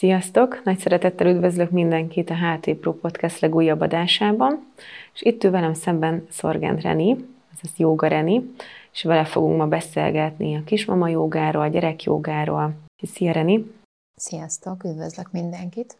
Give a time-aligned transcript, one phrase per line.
[0.00, 0.64] Sziasztok!
[0.64, 4.72] Nagy szeretettel üdvözlök mindenkit a HT Pro Podcast legújabb adásában,
[5.14, 7.16] és itt ül velem szemben Szorgent Reni,
[7.52, 8.54] azaz Jóga Reni,
[8.92, 12.74] és vele fogunk ma beszélgetni a kismama jogáról, a gyerekjogáról.
[13.02, 13.72] Szia Reni!
[14.14, 14.84] Sziasztok!
[14.84, 15.96] Üdvözlök mindenkit!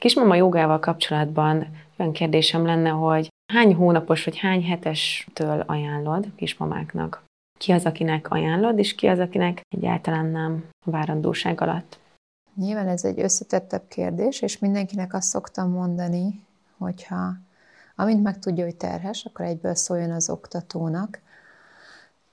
[0.00, 1.66] Kismama jogával kapcsolatban
[1.96, 7.22] olyan kérdésem lenne, hogy hány hónapos vagy hány hetestől ajánlod kismamáknak?
[7.58, 11.99] Ki az, akinek ajánlod, és ki az, akinek egyáltalán nem a várandóság alatt?
[12.60, 16.44] Nyilván ez egy összetettebb kérdés, és mindenkinek azt szoktam mondani,
[16.78, 17.34] hogyha
[17.96, 21.20] amint megtudja, hogy terhes, akkor egyből szóljon az oktatónak.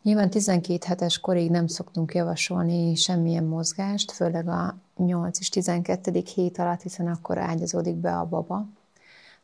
[0.01, 6.23] Nyilván 12 hetes korig nem szoktunk javasolni semmilyen mozgást, főleg a 8 és 12.
[6.35, 8.65] hét alatt, hiszen akkor ágyazódik be a baba.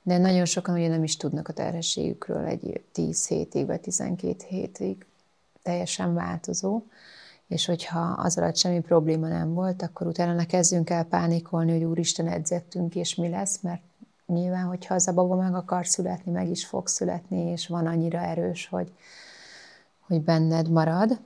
[0.02, 5.06] De nagyon sokan ugye nem is tudnak a terhességükről egy 10 hétig vagy 12 hétig.
[5.62, 6.82] Teljesen változó
[7.48, 11.84] és hogyha az alatt semmi probléma nem volt, akkor utána ne kezdjünk el pánikolni, hogy
[11.84, 13.82] úristen edzettünk, és mi lesz, mert
[14.26, 18.20] nyilván, hogyha az a baba meg akar születni, meg is fog születni, és van annyira
[18.20, 18.92] erős, hogy,
[20.00, 21.20] hogy benned marad.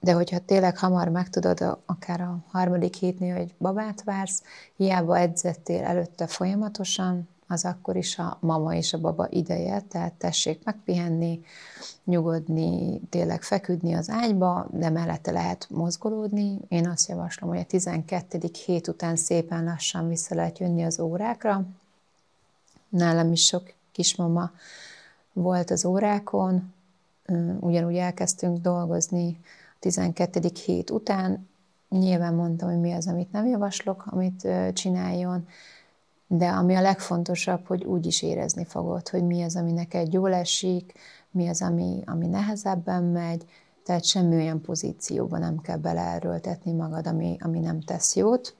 [0.00, 4.42] De hogyha tényleg hamar megtudod, akár a harmadik hétnél, hogy babát vársz,
[4.76, 10.64] hiába edzettél előtte folyamatosan, az akkor is a mama és a baba ideje, tehát tessék
[10.64, 11.40] megpihenni,
[12.04, 16.58] nyugodni, tényleg feküdni az ágyba, de mellette lehet mozgolódni.
[16.68, 18.38] Én azt javaslom, hogy a 12.
[18.64, 21.64] hét után szépen lassan vissza lehet jönni az órákra.
[22.88, 24.50] Nálam is sok kismama
[25.32, 26.72] volt az órákon,
[27.60, 29.38] ugyanúgy elkezdtünk dolgozni
[29.74, 30.40] a 12.
[30.64, 31.48] hét után.
[31.88, 35.46] Nyilván mondtam, hogy mi az, amit nem javaslok, amit csináljon,
[36.32, 40.34] de ami a legfontosabb, hogy úgy is érezni fogod, hogy mi az, ami neked jól
[40.34, 40.92] esik,
[41.30, 43.44] mi az, ami, ami nehezebben megy,
[43.84, 48.54] tehát semmi olyan pozícióba nem kell beleerőltetni magad, ami, ami nem tesz jót.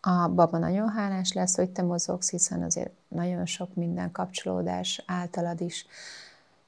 [0.00, 5.60] A baba nagyon hálás lesz, hogy te mozogsz, hiszen azért nagyon sok minden kapcsolódás általad
[5.60, 5.86] is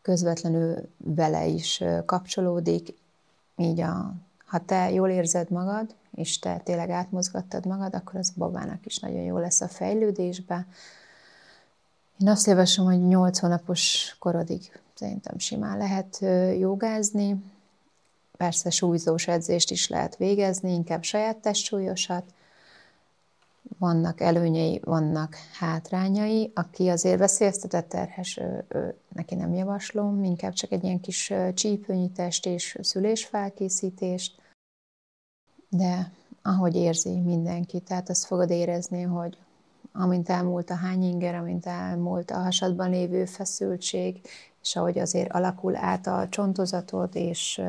[0.03, 2.95] közvetlenül vele is kapcsolódik,
[3.57, 4.14] így a,
[4.45, 9.22] ha te jól érzed magad, és te tényleg átmozgattad magad, akkor az babának is nagyon
[9.22, 10.66] jó lesz a fejlődésbe.
[12.18, 16.18] Én azt javaslom, hogy 8 hónapos korodig szerintem simán lehet
[16.58, 17.44] jogázni.
[18.36, 22.24] Persze súlyzós edzést is lehet végezni, inkább saját testsúlyosat.
[23.78, 26.52] Vannak előnyei, vannak hátrányai.
[26.54, 32.46] Aki azért veszélyeztetett terhes, ő, ő, neki nem javaslom, inkább csak egy ilyen kis csípőnyitést
[32.46, 34.39] és szülésfelkészítést
[35.70, 39.39] de ahogy érzi mindenki, tehát azt fogod érezni, hogy
[39.92, 44.20] amint elmúlt a hányinger, amint elmúlt a hasadban lévő feszültség,
[44.63, 47.63] és ahogy azért alakul át a csontozatod, és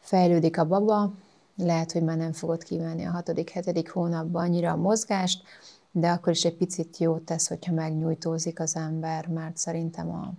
[0.00, 1.12] fejlődik a baba,
[1.56, 5.42] lehet, hogy már nem fogod kívánni a hatodik, hetedik hónapban annyira a mozgást,
[5.90, 10.32] de akkor is egy picit jó tesz, hogyha megnyújtózik az ember, mert szerintem a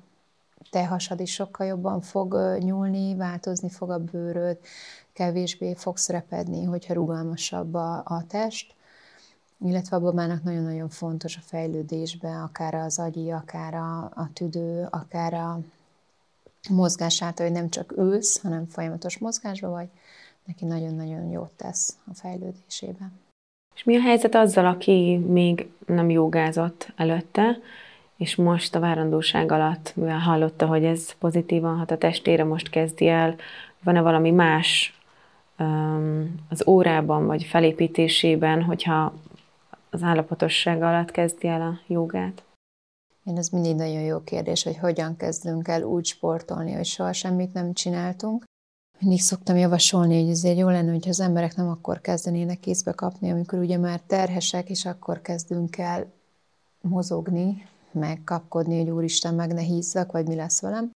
[0.70, 4.58] te hasad is sokkal jobban fog nyúlni, változni fog a bőröd,
[5.18, 8.74] kevésbé fogsz repedni, hogyha rugalmasabb a, a test,
[9.66, 15.34] illetve a babának nagyon-nagyon fontos a fejlődésbe, akár az agyi, akár a, a tüdő, akár
[15.34, 15.60] a
[16.70, 19.88] mozgás által, hogy nem csak ülsz, hanem folyamatos mozgásban vagy,
[20.46, 23.12] neki nagyon-nagyon jót tesz a fejlődésében.
[23.76, 27.58] És mi a helyzet azzal, aki még nem jogázott előtte,
[28.18, 33.08] és most a várandóság alatt, mivel hallotta, hogy ez pozitívan hat a testére, most kezdi
[33.08, 33.36] el,
[33.84, 34.97] van-e valami más
[36.50, 39.14] az órában vagy felépítésében, hogyha
[39.90, 42.44] az állapotosság alatt kezdi el a jogát?
[43.24, 47.54] Én ez mindig nagyon jó kérdés, hogy hogyan kezdünk el úgy sportolni, hogy soha semmit
[47.54, 48.44] nem csináltunk.
[49.00, 53.32] Mindig szoktam javasolni, hogy azért jó lenne, hogyha az emberek nem akkor kezdenének kézbe kapni,
[53.32, 56.12] amikor ugye már terhesek, és akkor kezdünk el
[56.82, 60.92] mozogni, meg kapkodni, hogy úristen, meg ne hízzak, vagy mi lesz velem,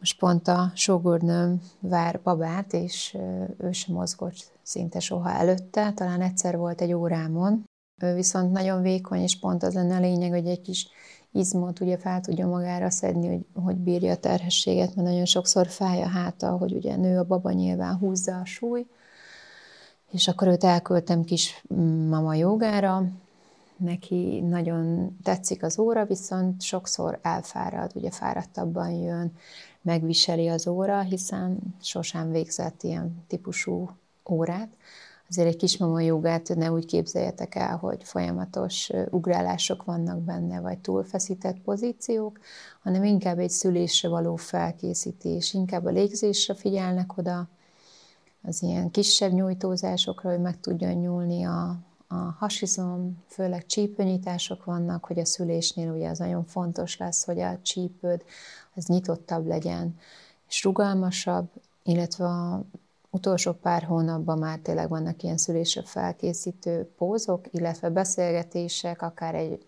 [0.00, 3.16] most pont a sógornőm vár babát, és
[3.58, 7.64] ő sem mozgott szinte soha előtte, talán egyszer volt egy órámon.
[8.02, 10.88] Ő viszont nagyon vékony, és pont az lenne a lényeg, hogy egy kis
[11.32, 16.02] izmot ugye fel tudja magára szedni, hogy, hogy bírja a terhességet, mert nagyon sokszor fáj
[16.02, 18.86] a háta, hogy ugye nő a baba nyilván húzza a súly,
[20.10, 21.64] és akkor őt elküldtem kis
[22.08, 23.04] mama jogára,
[23.80, 29.32] neki nagyon tetszik az óra, viszont sokszor elfárad, ugye fáradtabban jön,
[29.82, 33.90] megviseli az óra, hiszen sosem végzett ilyen típusú
[34.30, 34.68] órát.
[35.28, 41.60] Azért egy kismama jogát ne úgy képzeljetek el, hogy folyamatos ugrálások vannak benne, vagy túlfeszített
[41.60, 42.38] pozíciók,
[42.82, 47.48] hanem inkább egy szülésre való felkészítés, inkább a légzésre figyelnek oda,
[48.42, 51.78] az ilyen kisebb nyújtózásokra, hogy meg tudjon nyúlni a,
[52.12, 57.58] a hasizom, főleg csípőnyitások vannak, hogy a szülésnél ugye az nagyon fontos lesz, hogy a
[57.62, 58.24] csípőd
[58.74, 59.98] az nyitottabb legyen,
[60.48, 61.48] és rugalmasabb,
[61.82, 62.64] illetve a
[63.10, 69.64] utolsó pár hónapban már tényleg vannak ilyen szülésre felkészítő pózok, illetve beszélgetések, akár egy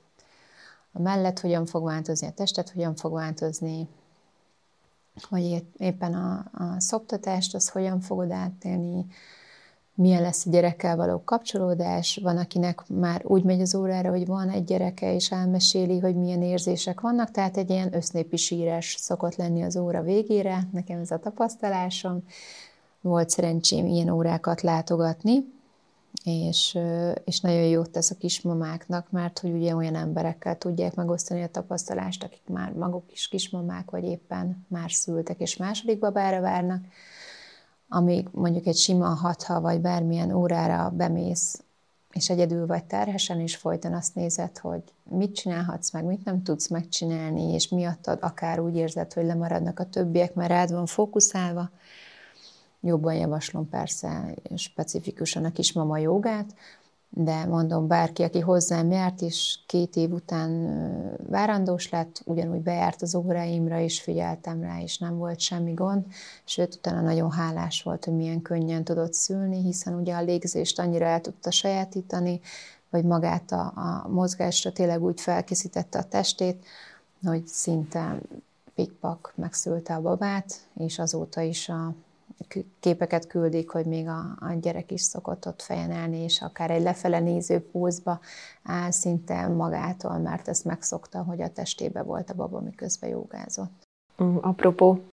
[0.92, 3.88] a mellett hogyan fog változni, a testet hogyan fog változni,
[5.28, 9.06] hogy éppen a, a szoptatást, az hogyan fogod átélni,
[9.94, 12.20] milyen lesz a gyerekkel való kapcsolódás.
[12.22, 16.42] Van, akinek már úgy megy az órára, hogy van egy gyereke, és elmeséli, hogy milyen
[16.42, 20.68] érzések vannak, tehát egy ilyen össznépi sírás szokott lenni az óra végére.
[20.72, 22.22] Nekem ez a tapasztalásom.
[23.00, 25.44] Volt szerencsém ilyen órákat látogatni,
[26.24, 26.78] és,
[27.24, 32.24] és nagyon jót tesz a kismamáknak, mert hogy ugye olyan emberekkel tudják megosztani a tapasztalást,
[32.24, 36.84] akik már maguk is kismamák, vagy éppen már szültek, és második babára várnak,
[37.92, 41.62] amíg mondjuk egy sima hatha, vagy bármilyen órára bemész,
[42.12, 46.68] és egyedül vagy terhesen, és folyton azt nézed, hogy mit csinálhatsz meg, mit nem tudsz
[46.68, 51.70] megcsinálni, és miattad akár úgy érzed, hogy lemaradnak a többiek, mert rád van fókuszálva,
[52.84, 56.54] Jobban javaslom persze specifikusan a kismama jogát,
[57.14, 60.50] de mondom, bárki, aki hozzám járt, és két év után
[61.28, 66.04] várandós lett, ugyanúgy bejárt az óráimra, és figyeltem rá, és nem volt semmi gond,
[66.44, 71.04] sőt, utána nagyon hálás volt, hogy milyen könnyen tudott szülni, hiszen ugye a légzést annyira
[71.04, 72.40] el tudta sajátítani,
[72.90, 76.64] vagy magát a, a mozgásra tényleg úgy felkészítette a testét,
[77.24, 78.18] hogy szinte
[78.74, 81.94] pikpak megszülte a babát, és azóta is a
[82.80, 86.82] képeket küldik, hogy még a, a gyerek is szokott ott fejen állni, és akár egy
[86.82, 88.20] lefele néző pózba
[88.62, 93.82] áll szinte magától, mert ezt megszokta, hogy a testébe volt a baba, miközben jogázott.
[94.40, 95.04] Apropó,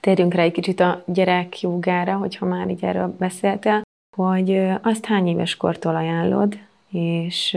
[0.00, 3.82] térjünk rá egy kicsit a gyerek jogára, hogyha már így erről beszéltél,
[4.16, 6.56] hogy azt hány éves kortól ajánlod,
[6.88, 7.50] és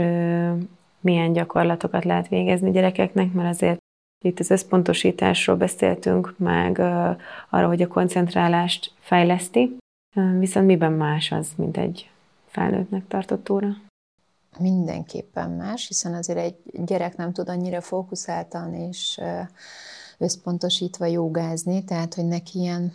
[0.99, 3.77] milyen gyakorlatokat lehet végezni gyerekeknek, mert azért
[4.23, 6.79] itt az összpontosításról beszéltünk, meg
[7.49, 9.77] arra, hogy a koncentrálást fejleszti,
[10.39, 12.09] viszont miben más az, mint egy
[12.47, 13.67] felnőttnek tartott óra?
[14.59, 16.55] Mindenképpen más, hiszen azért egy
[16.85, 19.21] gyerek nem tud annyira fókuszáltan és
[20.17, 22.93] összpontosítva jogázni, tehát hogy neki ilyen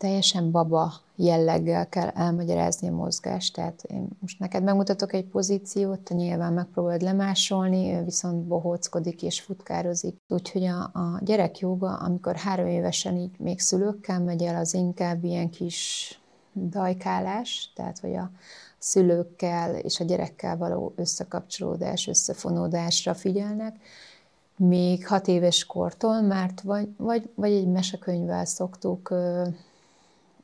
[0.00, 3.54] teljesen baba jelleggel kell elmagyarázni a mozgást.
[3.54, 9.40] Tehát én most neked megmutatok egy pozíciót, te nyilván megpróbálod lemásolni, ő viszont bohóckodik és
[9.40, 10.16] futkározik.
[10.28, 15.24] Úgyhogy a, a gyerek joga, amikor három évesen így még szülőkkel megy el, az inkább
[15.24, 16.20] ilyen kis
[16.54, 18.30] dajkálás, tehát hogy a
[18.78, 23.76] szülőkkel és a gyerekkel való összekapcsolódás, összefonódásra figyelnek,
[24.56, 29.14] még hat éves kortól, mert vagy, vagy, vagy egy mesekönyvvel szoktuk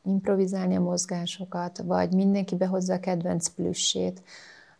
[0.07, 4.23] improvizálni a mozgásokat, vagy mindenki behozza a kedvenc plüssét,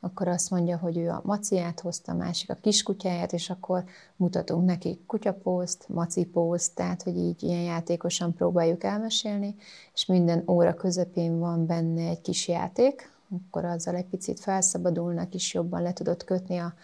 [0.01, 3.85] akkor azt mondja, hogy ő a maciát hozta, a másik a kiskutyáját, és akkor
[4.17, 9.55] mutatunk neki kutyapószt, macipószt, tehát hogy így ilyen játékosan próbáljuk elmesélni,
[9.95, 15.55] és minden óra közepén van benne egy kis játék, akkor azzal egy picit felszabadulnak, és
[15.55, 16.75] jobban le tudod kötni a,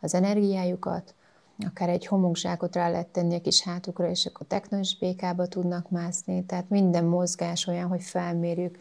[0.00, 1.14] az energiájukat,
[1.64, 6.44] akár egy homokzsákot rá lehet tenni a kis hátukra, és akkor technos békába tudnak mászni.
[6.44, 8.78] Tehát minden mozgás olyan, hogy felmérjük,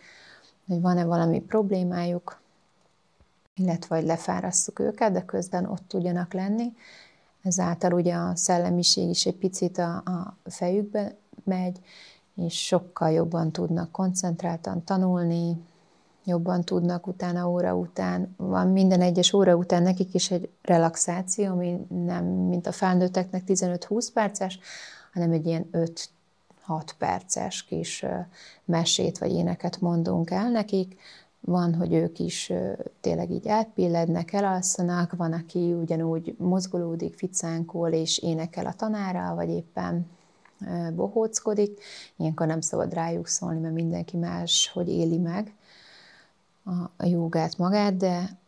[0.67, 2.41] hogy van-e valami problémájuk,
[3.55, 6.73] illetve hogy lefárasszuk őket, de közben ott tudjanak lenni.
[7.43, 11.79] Ezáltal ugye a szellemiség is egy picit a, a fejükbe megy,
[12.35, 15.57] és sokkal jobban tudnak koncentráltan tanulni,
[16.25, 18.33] jobban tudnak utána óra után.
[18.37, 24.07] Van minden egyes óra után nekik is egy relaxáció, ami nem mint a felnőtteknek 15-20
[24.13, 24.59] perces,
[25.13, 26.09] hanem egy ilyen 5
[26.61, 28.05] 6 perces kis
[28.65, 30.99] mesét vagy éneket mondunk el nekik.
[31.39, 32.53] Van, hogy ők is
[33.01, 40.09] tényleg így átbillednek, elalszanak, van, aki ugyanúgy mozgolódik, ficánkol és énekel a tanára, vagy éppen
[40.95, 41.81] bohóckodik.
[42.17, 45.53] Ilyenkor nem szabad rájuk szólni, mert mindenki más, hogy éli meg
[46.97, 48.39] a jogát magát, de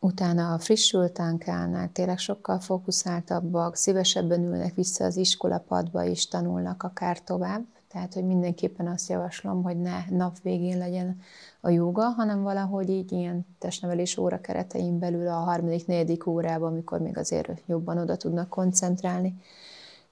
[0.00, 7.22] utána a frissültán kelnek, tényleg sokkal fókuszáltabbak, szívesebben ülnek vissza az iskolapadba és tanulnak akár
[7.22, 7.64] tovább.
[7.88, 11.20] Tehát, hogy mindenképpen azt javaslom, hogy ne nap végén legyen
[11.60, 17.00] a joga, hanem valahogy így ilyen testnevelés óra keretein belül a harmadik, negyedik órában, amikor
[17.00, 19.34] még azért jobban oda tudnak koncentrálni,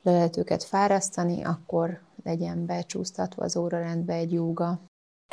[0.02, 4.78] le lehet őket fárasztani, akkor legyen becsúsztatva az órarendbe egy joga,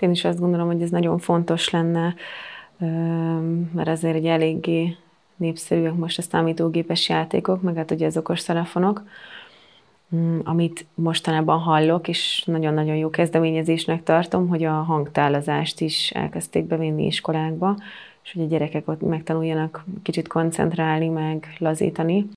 [0.01, 2.15] én is azt gondolom, hogy ez nagyon fontos lenne,
[3.73, 4.97] mert azért egy eléggé
[5.35, 9.03] népszerűek most a számítógépes játékok, meg hát ugye az okos telefonok,
[10.15, 17.05] mm, amit mostanában hallok, és nagyon-nagyon jó kezdeményezésnek tartom, hogy a hangtálazást is elkezdték bevinni
[17.05, 17.77] iskolákba,
[18.23, 22.29] és hogy a gyerekek ott megtanuljanak kicsit koncentrálni, meg lazítani.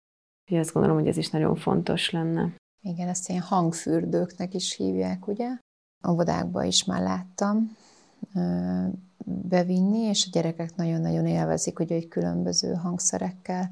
[0.44, 2.52] Úgyhogy azt gondolom, hogy ez is nagyon fontos lenne.
[2.82, 5.48] Igen, ezt ilyen hangfürdőknek is hívják, ugye?
[6.08, 7.76] Óvodákban is már láttam
[9.24, 13.70] bevinni, és a gyerekek nagyon-nagyon élvezik, hogy egy különböző hangszerekkel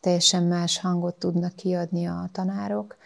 [0.00, 2.96] teljesen más hangot tudnak kiadni a tanárok,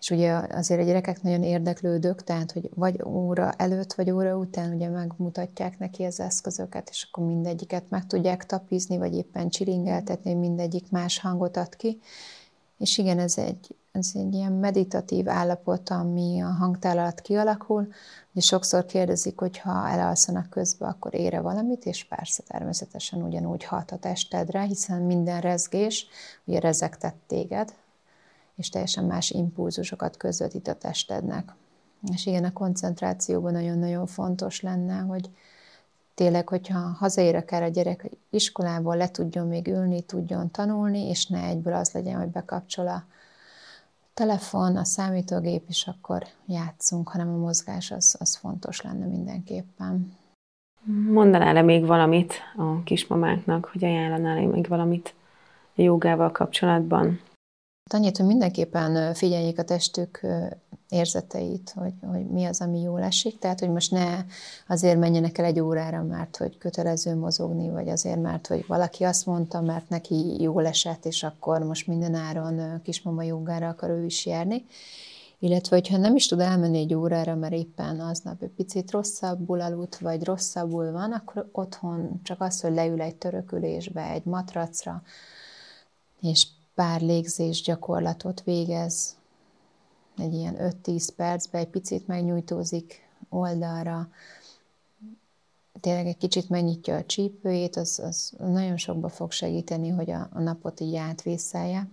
[0.00, 4.74] és ugye azért a gyerekek nagyon érdeklődők, tehát hogy vagy óra előtt, vagy óra után
[4.74, 10.40] ugye megmutatják neki az eszközöket, és akkor mindegyiket meg tudják tapizni, vagy éppen csiringeltetni, hogy
[10.40, 12.00] mindegyik más hangot ad ki.
[12.78, 17.88] És igen, ez egy, ez egy ilyen meditatív állapot, ami a hangtál alatt kialakul.
[18.32, 23.90] Ugye sokszor kérdezik, hogy ha elalszanak közben, akkor ére valamit, és persze természetesen ugyanúgy hat
[23.90, 26.06] a testedre, hiszen minden rezgés
[26.44, 27.74] ugye rezegtet téged,
[28.56, 31.54] és teljesen más impulzusokat közvetít a testednek.
[32.12, 35.30] És igen, a koncentrációban nagyon-nagyon fontos lenne, hogy
[36.14, 41.42] tényleg, hogyha hazaér akár a gyerek iskolából, le tudjon még ülni, tudjon tanulni, és ne
[41.42, 43.04] egyből az legyen, hogy bekapcsol a
[44.14, 50.16] telefon, a számítógép, és akkor játszunk, hanem a mozgás az, az fontos lenne mindenképpen.
[51.10, 55.14] Mondanál-e még valamit a kismamáknak, hogy ajánlanál-e még valamit
[55.76, 57.20] a jogával kapcsolatban?
[57.92, 60.20] Annyit, hogy mindenképpen figyeljék a testük
[60.88, 63.38] érzeteit, hogy, hogy mi az, ami jól esik.
[63.38, 64.24] Tehát, hogy most ne
[64.68, 69.26] azért menjenek el egy órára, mert hogy kötelező mozogni, vagy azért, mert hogy valaki azt
[69.26, 74.26] mondta, mert neki jól esett, és akkor most minden áron kismama jogára akar ő is
[74.26, 74.64] járni.
[75.38, 79.98] Illetve, hogyha nem is tud elmenni egy órára, mert éppen aznap egy picit rosszabbul aludt,
[79.98, 85.02] vagy rosszabbul van, akkor otthon csak az, hogy leül egy törökülésbe, egy matracra,
[86.20, 86.46] és
[86.80, 89.16] pár légzés gyakorlatot végez,
[90.16, 94.08] egy ilyen 5-10 percbe, egy picit megnyújtózik oldalra,
[95.80, 100.40] tényleg egy kicsit megnyitja a csípőjét, az, az nagyon sokba fog segíteni, hogy a, a
[100.40, 101.88] napot így átvészelje.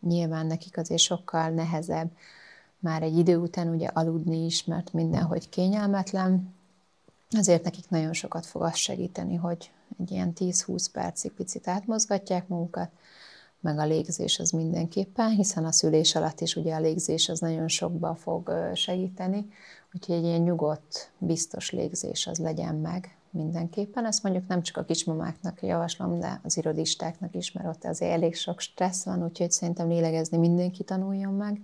[0.00, 2.10] Nyilván nekik azért sokkal nehezebb
[2.78, 6.54] már egy idő után ugye aludni is, mert mindenhogy kényelmetlen,
[7.30, 12.90] azért nekik nagyon sokat fog az segíteni, hogy egy ilyen 10-20 percig picit átmozgatják magukat,
[13.60, 17.68] meg a légzés az mindenképpen, hiszen a szülés alatt is ugye a légzés az nagyon
[17.68, 19.46] sokba fog segíteni,
[19.94, 24.06] úgyhogy egy ilyen nyugodt, biztos légzés az legyen meg mindenképpen.
[24.06, 28.34] Ezt mondjuk nem csak a kismamáknak javaslom, de az irodistáknak is, mert ott azért elég
[28.34, 31.60] sok stressz van, úgyhogy szerintem lélegezni mindenki tanuljon meg.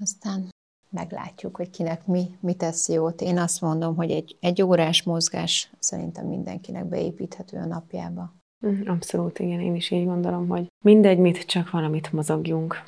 [0.00, 0.48] Aztán
[0.90, 3.20] meglátjuk, hogy kinek mi, mi tesz jót.
[3.20, 8.32] Én azt mondom, hogy egy, egy órás mozgás szerintem mindenkinek beépíthető a napjába.
[8.66, 12.82] Mm, abszolút, igen, én is így gondolom, hogy mindegy, mit, csak valamit mozogjunk.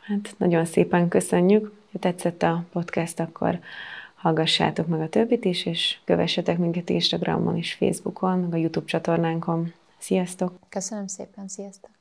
[0.00, 1.72] Hát nagyon szépen köszönjük.
[1.92, 3.58] Ha tetszett a podcast, akkor
[4.14, 9.72] hallgassátok meg a többit is, és kövessetek minket Instagramon és Facebookon, meg a YouTube csatornánkon.
[9.98, 10.58] Sziasztok!
[10.68, 11.97] Köszönöm szépen, sziasztok!